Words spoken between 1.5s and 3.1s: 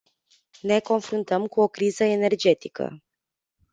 o criză energetică.